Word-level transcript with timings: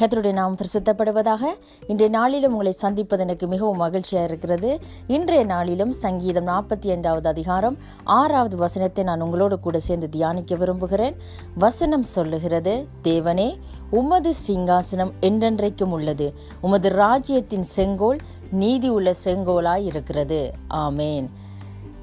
கத்தருடைய 0.00 0.32
நாம் 0.32 0.56
பிரசித்தப்படுவதாக 0.56 1.40
இன்றைய 1.86 2.08
நாளிலும் 2.08 2.50
உங்களை 2.50 2.72
சந்திப்பது 2.72 3.22
எனக்கு 3.22 3.46
மிகவும் 3.46 3.76
மகிழ்ச்சியாக 3.76 4.28
இருக்கிறது. 4.28 4.80
இன்றைய 5.06 5.44
நாளிலும் 5.44 5.92
சங்கீதம் 5.92 6.46
நாற்பத்தி 6.46 6.88
ஐந்தாவது 6.88 7.28
அதிகாரம் 7.28 7.76
ஆறாவது 8.04 8.56
வசனத்தை 8.56 9.04
நான் 9.04 9.20
உங்களோடு 9.20 9.60
கூட 9.60 9.80
சேர்ந்து 9.80 10.08
தியானிக்க 10.08 10.54
விரும்புகிறேன். 10.54 11.16
வசனம் 11.54 12.02
சொல்லுகிறது 12.02 12.86
தேவனே 13.04 13.58
உமது 13.90 14.32
சிங்காசனம் 14.46 15.12
என்றென்றைக்கும் 15.20 15.94
உள்ளது. 15.98 16.34
உமது 16.60 16.88
ராஜ்யத்தின் 16.88 17.62
செங்கோல் 17.62 18.18
நீதி 18.50 18.88
உள்ள 18.88 19.14
செங்கோலாய் 19.24 19.84
இருக்கிறது. 19.84 20.52
ஆமேன். 20.74 21.28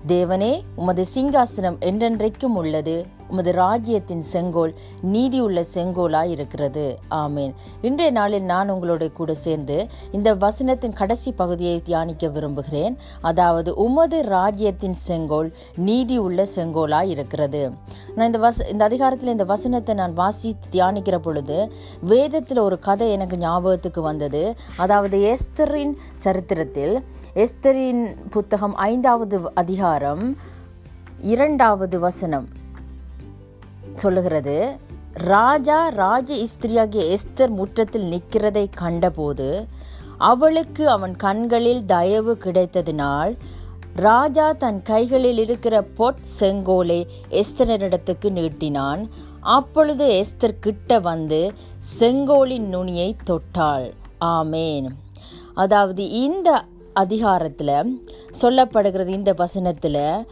தேவனே 0.08 0.62
உமது 0.76 1.06
சிங்காசனம் 1.16 1.78
என்றென்றைக்கும் 1.80 2.58
உள்ளது. 2.62 3.06
உமது 3.34 3.52
ராஜ்யத்தின் 3.52 4.24
செங்கோல் 4.32 4.74
நீதி 5.14 5.40
உள்ள 5.46 5.60
செங்கோலாய் 5.76 6.32
இருக்கிறது. 6.34 6.84
ஆமேன். 7.22 7.54
இன்றைய 7.88 8.12
நாளில் 8.18 8.46
நான் 8.52 8.72
உங்களோட 8.74 9.04
கூட 9.20 9.32
சேர்ந்து 9.46 9.78
இந்த 10.18 10.30
வசனத்தின் 10.44 10.94
கடைசி 11.00 11.32
பகுதியை 11.42 11.78
தியானிக்க 11.88 12.30
விரும்புகிறேன். 12.36 12.96
அதாவது 13.30 13.74
உமது 13.86 14.20
ராஜ்யத்தின் 14.36 14.98
செங்கோல் 15.08 15.50
நீதி 15.90 16.18
உள்ள 16.18 16.48
செங்கோலாய் 16.56 17.12
இருக்கிறது. 17.16 17.64
நான் 18.16 18.30
இந்த 18.32 18.42
வச 18.48 18.70
இந்த 18.74 18.84
அதிகாரத்தில் 18.90 19.36
இந்த 19.36 19.48
வசனத்தை 19.56 19.96
நான் 19.96 20.18
வாசி 20.22 20.56
தியானிக்கிற 20.72 21.18
பொழுது 21.28 21.60
வேதத்தில் 22.14 22.66
ஒரு 22.68 22.80
கதை 22.80 23.12
எனக்கு 23.18 23.38
ஞாபகத்துக்கு 23.38 24.02
வந்தது. 24.02 24.44
அதாவது 24.78 25.20
எஸ்தரின் 25.34 25.96
சரித்திரத்தில் 26.26 26.96
எஸ்தரின் 27.46 28.04
புத்தகம் 28.30 28.76
ஐந்தாவது 28.90 29.40
அதிகாரம் 29.62 30.26
இரண்டாவது 31.34 31.98
வசனம். 32.00 32.48
சொல்லுகிறது 33.96 34.78
ராஜா 35.14 35.88
ராஜ 35.88 36.36
இஸ்திரியாகிய 36.36 37.04
எஸ்தர் 37.16 37.50
முற்றத்தில் 37.50 38.08
நிற்கிறதை 38.12 38.66
கண்டபோது 38.76 39.68
அவளுக்கு 40.18 40.90
அவன் 40.90 41.16
கண்களில் 41.16 41.86
தயவு 41.86 42.38
கிடைத்ததினால் 42.40 43.38
ராஜா 43.96 44.52
தன் 44.52 44.82
கைகளில் 44.82 45.38
இருக்கிற 45.38 45.76
பொட் 45.98 46.22
செங்கோலை 46.40 47.08
எஸ்தரிடத்துக்கு 47.30 48.30
நீட்டினான். 48.30 49.02
அப்பொழுது 49.40 50.06
எஸ்தர் 50.12 50.60
கிட்ட 50.60 51.00
வந்து 51.00 51.52
செங்கோலின் 52.00 52.68
நுனியை 52.68 53.16
தொட்டாள். 53.26 53.88
ஆமேன். 54.26 54.88
அதாவது 55.54 56.10
இந்த 56.10 56.64
அதிகாரத்தில் 56.94 58.00
சொல்லப்படுகிறது 58.42 59.08
இந்த 59.08 59.34
வசனத்தில் 59.38 60.26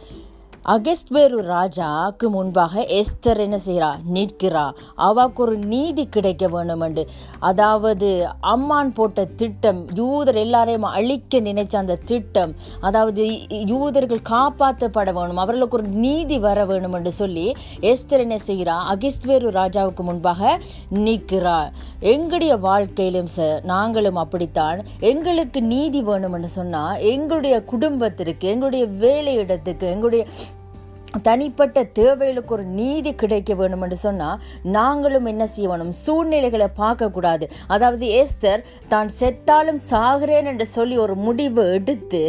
அகஸ்ட்வேரு 0.68 1.38
ராஜாக்கு 1.46 2.26
முன்பாக 2.28 2.86
எஸ்தர் 2.88 3.38
என்ன 3.38 3.58
செய்கிறா? 3.66 3.88
நிற்கிறா. 4.14 4.70
அவாக்கு 4.96 5.34
ஒரு 5.34 5.56
நீதி 5.56 6.08
கிடைக்க 6.08 6.48
வேணும் 6.48 6.80
என்று 6.80 7.08
அதாவது 7.38 8.28
அம்மான் 8.40 8.92
போட்ட 8.94 9.24
திட்டம் 9.24 9.86
யூதர் 9.94 10.34
எல்லாரையும் 10.34 10.82
அழிக்க 10.82 11.40
நினைச்ச 11.40 11.76
அந்த 11.76 11.98
திட்டம் 12.04 12.54
அதாவது 12.80 13.46
யூதர்கள் 13.48 14.22
காப்பாற்றப்பட 14.30 15.12
வேணும் 15.12 15.36
அவர்களுக்கு 15.36 15.78
ஒரு 15.78 15.88
நீதி 15.88 16.38
வர 16.38 16.64
வேணும் 16.64 16.92
என்று 16.92 17.12
சொல்லி 17.12 17.52
எஸ்தர் 17.80 18.24
என்ன 18.26 18.38
செய்கிறா? 18.46 18.76
அகஸ்ட்வேரு 18.92 19.50
ராஜாவுக்கு 19.60 20.00
முன்பாக 20.00 20.58
நிற்கிறா. 20.94 21.70
எங்களுடைய 21.98 22.56
வாழ்க்கையிலும் 22.56 23.26
சார் 23.26 23.64
நாங்களும் 23.64 24.16
அப்படித்தான். 24.16 24.84
எங்களுக்கு 24.98 25.62
நீதி 25.62 26.02
வேணும் 26.02 26.32
என்று 26.32 26.48
சொன்னால் 26.48 27.00
எங்களுடைய 27.00 27.64
குடும்பத்திற்கு 27.64 28.48
எங்களுடைய 28.48 28.86
வேலையிடத்துக்கு 28.86 29.80
எங்களுடைய 29.80 30.24
தனிப்பட்ட 31.20 31.84
தேவைகளுக்கு 31.84 32.54
ஒரு 32.54 32.64
நீதி 32.64 33.14
கிடைக்க 33.14 33.54
வேணும் 33.54 33.82
என்று 33.82 33.96
சொன்னால் 33.96 34.40
நாங்களும் 34.62 35.24
என்ன 35.24 35.44
செய்யணும்? 35.56 35.92
சூழ்நிலைகளை 36.04 36.68
பார்க்கக்கூடாது. 36.78 37.44
அதாவது 37.66 38.06
ஏஸ்தர் 38.20 38.62
தான் 38.88 39.10
செத்தாலும் 39.20 39.80
சாகிறேன் 39.90 40.44
என்று 40.44 40.66
சொல்லி 40.66 40.98
ஒரு 40.98 41.14
முடிவு 41.14 41.72
எடுத்து 41.72 42.22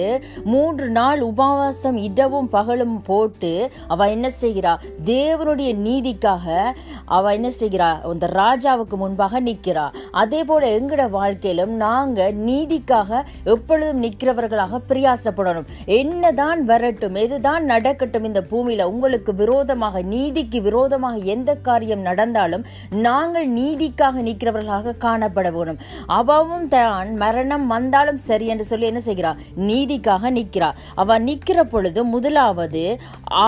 மூன்று 0.43 0.89
நாள் 0.89 1.21
உபவாசம் 1.21 1.97
இடவும் 1.97 2.49
பகலும் 2.49 3.01
போட்டு 3.01 3.71
அவ 3.87 4.09
என்ன 4.09 4.31
செய்கிறா? 4.41 4.73
தேவனுடைய 5.05 5.71
நீதிக்காக 5.87 6.73
அவ 7.05 7.33
என்ன 7.33 7.49
செய்கிறா? 7.59 8.01
அந்த 8.11 8.27
ராஜாவுக்கு 8.27 8.95
முன்பாக 8.95 9.39
நிற்கிறா. 9.39 9.85
அதே 10.11 10.43
போல 10.43 10.79
எங்கட 10.79 11.09
வாழ்க்கையிலும் 11.09 11.75
நாங்கள் 11.75 12.35
நீதிக்காக 12.35 13.21
எப்பொழுதும் 13.43 14.03
நிற்கிறவர்களாக 14.03 14.81
பிரியாசப்படணும். 14.89 15.69
என்னதான் 15.85 16.65
வரட்டும் 16.65 17.15
எதுதான் 17.15 17.63
நடக்கட்டும் 17.73 18.23
இந்த 18.23 18.41
பூமி 18.41 18.72
பூமியில 18.73 18.85
உங்களுக்கு 18.93 19.31
விரோதமாக 19.41 20.01
நீதிக்கு 20.13 20.59
விரோதமாக 20.67 21.17
எந்த 21.33 21.51
காரியம் 21.67 22.03
நடந்தாலும் 22.07 22.63
நாங்கள் 23.05 23.47
நீதிக்காக 23.59 24.15
நிற்கிறவர்களாக 24.27 24.95
காணப்பட 25.05 25.47
வேணும். 25.55 25.79
அவவும் 26.19 26.67
தான் 26.75 27.09
மரணம் 27.23 27.65
வந்தாலும் 27.73 28.19
சரி 28.27 28.45
என்று 28.53 28.65
சொல்லி 28.71 28.89
என்ன 28.91 29.01
செய்கிறார்? 29.09 29.39
நீதிக்காக 29.69 30.31
நிற்கிறார். 30.37 30.77
அவன் 31.03 31.25
நிற்கிற 31.29 31.59
பொழுது 31.73 31.99
முதலாவது 32.13 32.83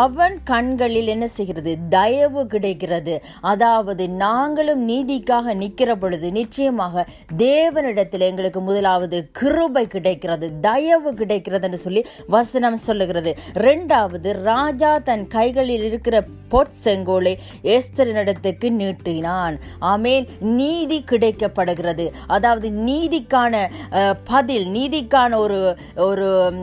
அவன் 0.04 0.36
கண்களில் 0.52 1.12
என்ன 1.16 1.26
செய்கிறது? 1.38 1.74
தயவு 1.98 2.44
கிடைக்கிறது. 2.54 3.16
அதாவது 3.54 4.04
நாங்களும் 4.26 4.84
நீதிக்காக 4.92 5.56
நிற்கிற 5.64 5.92
பொழுது 6.04 6.30
நிச்சயமாக 6.40 7.06
தேவனிடத்தில் 7.46 8.28
எங்களுக்கு 8.30 8.62
முதலாவது 8.70 9.18
கிருபை 9.42 9.86
கிடைக்கிறது 9.96 10.48
தயவு 10.70 11.12
கிடைக்கிறது 11.22 11.68
என்று 11.70 11.82
சொல்லி 11.86 12.04
வசனம் 12.36 12.80
சொல்லுகிறது. 12.88 13.32
இரண்டாவது 13.62 14.30
ராஜா 14.52 14.92
தன் 15.08 15.15
கைகளில் 15.24 15.84
இருக்கிற 15.84 16.24
பொற் 16.50 16.74
செங்கோலை 16.84 17.38
ஏஸ்தரினிடத்துக்கு 17.64 18.70
நீட்டினான். 18.82 19.60
ஆமேன். 19.82 20.28
நீதி 20.40 21.04
கிடைக்கப்படுகிறது. 21.12 22.14
அதாவது 22.28 22.70
நீதிக்கான 22.70 23.70
பதில் 24.24 24.68
நீதிக்கான 24.68 25.36
ஒரு 25.36 25.78
ஒரு 25.96 26.54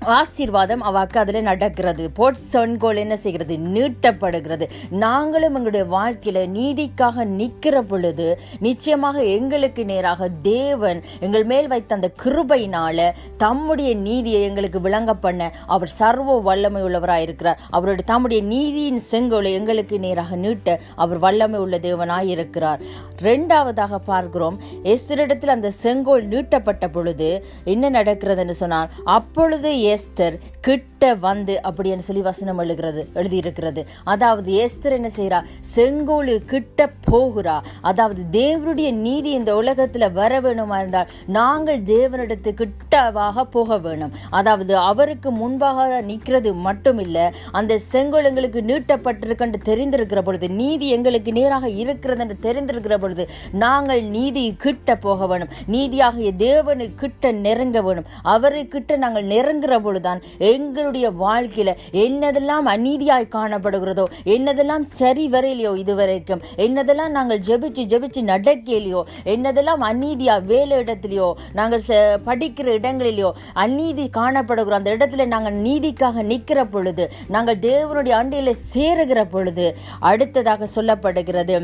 ஆசீர்வாதம் 0.00 0.82
அவாக்கு 0.82 1.16
அதில் 1.16 1.42
நடக்கிறது. 1.42 2.10
போட் 2.10 2.38
சொன்கோல் 2.52 2.96
என்ன 2.96 3.16
செய்கிறது? 3.16 3.56
நீட்டப்படுகிறது. 3.56 4.70
நாங்களும் 4.90 5.54
எங்களுடைய 5.54 5.86
வாழ்க்கையில் 5.86 6.50
நீதிக்காக 6.50 7.24
நிற்கிற 7.24 7.82
பொழுது 7.82 8.38
நிச்சயமாக 8.58 9.22
எங்களுக்கு 9.22 9.84
நேராக 9.84 10.28
தேவன் 10.28 11.02
எங்கள் 11.20 11.44
மேல் 11.44 11.66
வைத்த 11.66 11.94
அந்த 11.94 12.10
கிருபையினால 12.24 13.10
தம்முடைய 13.36 13.94
நீதியை 13.94 14.42
எங்களுக்கு 14.42 14.80
விளங்க 14.80 15.14
பண்ண 15.14 15.52
அவர் 15.66 15.88
சர்வ 15.88 16.40
வல்லமை 16.40 16.82
உள்ளவராக 16.82 17.16
இருக்கிறார். 17.16 17.60
அவருடைய 17.70 18.02
தம்முடைய 18.04 18.42
நீதியின் 18.42 19.00
செங்கோலை 19.10 19.52
எங்களுக்கு 19.52 19.98
நேராக 19.98 20.36
நீட்ட 20.36 20.80
அவர் 20.96 21.18
வல்லமை 21.18 21.60
உள்ள 21.60 21.78
தேவனாய் 21.78 22.26
இருக்கிறார். 22.26 22.80
ரெண்டாவதாக 23.22 23.94
பார்க்கிறோம் 24.04 24.60
எஸ்தரிடத்தில் 24.82 25.46
அந்த 25.46 25.70
செங்கோல் 25.70 26.28
நீட்டப்பட்ட 26.28 26.92
பொழுது 26.92 27.44
என்ன 27.64 27.90
நடக்கிறதுன்னு 27.90 28.50
சொன்னார்? 28.50 28.90
அப்பொழுது 29.04 29.86
ஏஸ்தர் 29.88 30.38
கிட்ட 30.60 31.14
வந்து 31.14 31.60
அப்படின்னு 31.68 31.98
சொல்லி 31.98 32.22
வசனம் 32.22 32.58
எழுகிறது 32.58 33.08
எழுதியிருக்கிறது. 33.14 33.86
அதாவது 34.04 34.52
ஏஸ்தர் 34.64 34.96
என்ன 34.98 35.10
செய்கிறா 35.16 35.38
செங்கோலு 35.74 36.44
கிட்ட 36.44 36.90
போகிறா. 37.10 37.56
அதாவது 37.80 38.22
தேவனுடைய 38.32 38.92
நீதி 38.92 39.30
இந்த 39.30 39.54
உலகத்துல 39.54 40.12
வர 40.12 40.40
வேணுமா 40.40 40.78
இருந்தால் 40.78 41.10
நாங்கள் 41.26 41.82
தேவனிடத்து 41.82 42.52
கிட்டவாக 42.60 43.42
போக 43.42 43.78
வேணும். 43.78 44.12
அதாவது 44.30 44.76
அவருக்கு 44.76 45.30
முன்பாக 45.30 46.00
நிற்கிறது 46.00 46.54
மட்டும் 46.54 46.98
இல்ல 46.98 47.32
அந்த 47.52 47.78
செங்கோல் 47.78 48.24
எங்களுக்கு 48.24 48.60
நீட்டப்பட்டிருக்கு 48.60 49.62
தெரிந்திருக்கிற 49.70 50.22
பொழுது 50.22 50.50
நீதி 50.50 50.88
எங்களுக்கு 50.88 51.32
நேராக 51.32 51.68
இருக்கிறது 51.68 52.22
என்று 52.22 52.36
தெரிந்திருக்கிற 52.46 52.98
பொழுது 52.98 53.28
நாங்கள் 53.52 54.04
நீதி 54.04 54.56
கிட்ட 54.56 54.96
போக 54.96 55.26
வேணும். 55.26 55.48
நீதியாகிய 55.66 56.32
தேவனு 56.38 56.94
கிட்ட 56.94 57.32
நெருங்க 57.32 57.82
வேணும். 57.82 58.04
அவரு 58.22 58.66
கிட்ட 58.66 58.96
நாங்கள் 58.96 59.26
நெருங்குற 59.26 59.77
பொழுதுதான் 59.80 60.22
எங்களுடைய 60.48 61.06
வாழ்க்கையில 61.20 61.74
என்னதெல்லாம் 62.02 62.68
அநீதியாய் 62.68 63.26
காணப்படுகிறதோ 63.28 64.04
என்னதெல்லாம் 64.28 64.84
சரி 64.92 65.24
வரையிலையோ 65.28 65.72
இதுவரைக்கும் 65.76 66.44
என்னதெல்லாம் 66.56 67.10
நாங்கள் 67.10 67.42
ஜெபிச்சு 67.48 67.84
ஜெபிச்சு 67.84 68.22
நடக்கலையோ 68.24 69.02
என்னதெல்லாம் 69.26 69.82
அநீதியா 69.82 70.36
வேலை 70.44 70.78
இடத்துலையோ 70.78 71.28
நாங்கள் 71.52 71.84
படிக்கிற 72.26 72.68
இடங்களிலேயோ 72.78 73.30
அநீதி 73.58 74.06
காணப்படுகிறோம் 74.10 74.80
அந்த 74.80 74.94
இடத்துல 74.96 75.26
நாங்கள் 75.26 75.60
நீதிக்காக 75.60 76.22
நிற்கிற 76.22 76.60
பொழுது 76.66 77.06
நாங்கள் 77.28 77.62
தேவனுடைய 77.62 78.16
அண்டையில 78.20 78.54
சேருகிற 78.72 79.22
பொழுது 79.26 79.66
அடுத்ததாக 80.02 80.68
சொல்லப்படுகிறது 80.76 81.56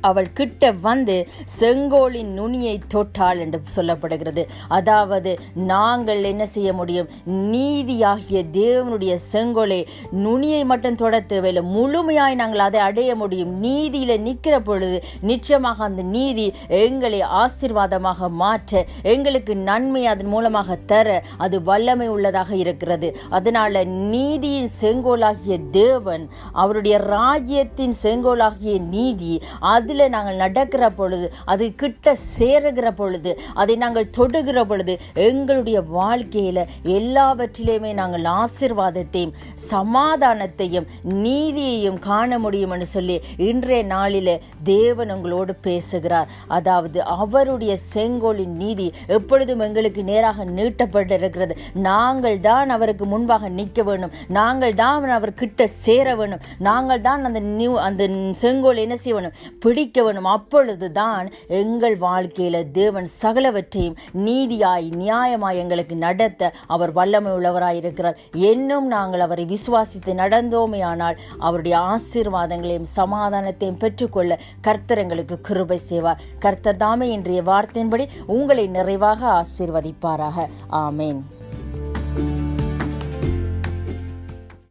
அவள் 0.00 0.32
கிட்ட 0.32 0.72
வந்து 0.72 1.16
செங்கோலின் 1.60 2.32
நுனியை 2.38 2.74
தொட்டாள் 2.94 3.38
என்று 3.38 3.60
சொல்லப்படுகிறது. 3.76 4.42
அதாவது 4.68 5.30
நாங்கள் 5.54 6.22
என்ன 6.24 6.46
செய்ய 6.46 6.70
முடியும்? 6.72 7.08
நீதியாகிய 7.54 8.42
தேவனுடைய 8.52 9.14
செங்கோலை 9.32 9.80
நுனியை 10.24 10.62
மட்டும் 10.64 10.94
தொட 10.94 11.20
தேவையில்லை 11.20 11.62
முழுமையாய் 11.76 12.40
நாங்கள் 12.42 12.64
அதை 12.68 12.80
அடைய 12.80 13.10
முடியும். 13.14 13.52
நீதியில 13.62 14.18
நிற்கிற 14.18 14.60
பொழுது 14.60 14.98
நிச்சயமாக 15.30 15.84
அந்த 15.84 16.02
நீதி 16.16 16.46
எங்களை 16.68 17.20
ஆசீர்வாதமாக 17.42 18.28
மாற்ற 18.42 18.84
எங்களுக்கு 19.02 19.56
நன்மை 19.70 20.02
அதன் 20.06 20.26
மூலமாக 20.26 20.78
தர 20.92 21.08
அது 21.36 21.56
வல்லமை 21.62 22.08
உள்ளதாக 22.08 22.50
இருக்கிறது. 22.56 23.16
அதனால 23.30 23.84
நீதியின் 23.84 24.70
செங்கோலாகிய 24.80 25.56
தேவன் 25.70 26.24
அவருடைய 26.52 26.98
ராஜ்யத்தின் 26.98 27.94
செங்கோலாகிய 28.02 28.74
நீதி 28.80 29.32
அது 29.60 29.85
அதில் 29.86 30.12
நாங்கள் 30.14 30.40
நடக்கிற 30.42 30.84
பொழுது 30.98 31.26
அது 31.52 31.64
கிட்ட 31.80 32.12
சேருகிற 32.38 32.88
பொழுது 33.00 33.30
அதை 33.62 33.74
நாங்கள் 33.82 34.06
தொடுகிற 34.16 34.60
பொழுது 34.70 34.94
எங்களுடைய 35.26 35.78
வாழ்க்கையில் 35.96 36.60
எல்லாவற்றிலையுமே 36.96 37.90
நாங்கள் 37.98 38.24
ஆசிர்வாதத்தையும் 38.40 39.34
சமாதானத்தையும் 39.70 40.86
நீதியையும் 41.26 41.98
காண 42.08 42.38
முடியும் 42.44 42.72
என்று 42.76 42.88
சொல்லி 42.94 43.16
இன்றைய 43.48 43.82
நாளில் 43.92 44.32
தேவன் 44.70 45.12
உங்களோடு 45.16 45.54
பேசுகிறார். 45.66 46.32
அதாவது 46.56 46.98
அவருடைய 47.18 47.76
செங்கோலின் 47.92 48.56
நீதி 48.62 48.88
எப்பொழுதும் 49.18 49.64
எங்களுக்கு 49.68 50.04
நேராக 50.12 50.48
நீட்டப்பட்டிருக்கிறது. 50.58 51.56
நாங்கள் 51.88 52.38
தான் 52.48 52.74
அவருக்கு 52.78 53.06
முன்பாக 53.14 53.52
நிற்க 53.60 53.80
வேண்டும் 53.90 54.16
நாங்கள் 54.40 54.76
தான் 54.82 55.10
அவர் 55.18 55.38
கிட்ட 55.44 55.68
சேர 55.84 56.16
வேணும். 56.22 56.44
நாங்கள் 56.70 57.04
தான் 57.08 57.24
அந்த 57.30 57.42
நியூ 57.60 57.72
அந்த 57.88 58.10
செங்கோல் 58.42 58.84
என்ன 58.86 58.98
செய்ய 59.04 59.14
வேணும்? 59.18 59.38
பிடிக்க 59.76 60.02
வேணும். 60.02 60.28
அப்பொழுதுதான் 60.36 61.26
எங்கள் 61.48 61.96
வாழ்க்கையில 61.98 62.56
தேவன் 62.78 63.08
சகலவற்றையும் 63.22 63.96
நீதியாய் 64.26 64.86
நியாயமாய் 65.00 65.60
எங்களுக்கு 65.62 65.96
நடத்த 65.96 66.52
அவர் 66.66 66.92
வல்லமை 66.92 67.32
உள்ளவராய் 67.32 67.80
இருக்கிறார். 67.80 68.16
என்னும் 68.32 68.86
நாங்கள் 68.86 69.20
அவரை 69.20 69.44
விசுவாசித்து 69.52 70.14
நடந்தோமே 70.22 70.80
ஆனால் 70.82 71.18
அவருடைய 71.38 71.76
ஆசீர்வாதங்களையும் 71.92 72.90
சமாதானத்தையும் 72.96 73.80
பெற்றுக்கொள்ள 73.84 74.38
கர்த்தர் 74.60 74.98
எங்களுக்கு 74.98 75.38
கிருபை 75.40 75.80
செய்வார். 75.90 76.22
கர்த்தர் 76.38 76.82
தாமே 76.84 77.08
இன்றைய 77.10 77.42
வார்த்தையின்படி 77.42 78.06
உங்களை 78.26 78.66
நிறைவாக 78.66 79.20
ஆசீர்வதிப்பாராக. 79.40 80.48
ஆமேன். 80.84 81.20